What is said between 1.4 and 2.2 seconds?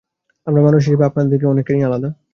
অনেকখানিই আলাদা।